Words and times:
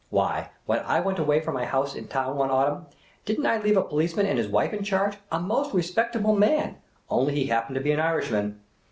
Why, 0.09 0.49
when 0.65 0.79
I 0.79 0.99
went 0.99 1.19
away 1.19 1.41
from 1.41 1.53
my 1.53 1.65
house 1.65 1.93
in 1.93 2.07
town 2.07 2.35
one 2.35 2.49
autumn, 2.49 2.87
did 3.23 3.39
n't 3.39 3.45
I 3.45 3.59
leave 3.59 3.77
a 3.77 3.83
policeman 3.83 4.25
and 4.25 4.39
his 4.39 4.47
wife 4.47 4.73
in 4.73 4.83
charge— 4.83 5.17
a 5.31 5.39
most 5.39 5.75
respectable 5.75 6.35
man— 6.35 6.77
only 7.11 7.35
he 7.35 7.45
happened 7.45 7.75
to 7.75 7.81
be 7.83 7.91
an 7.91 7.99
Irishman 7.99 8.61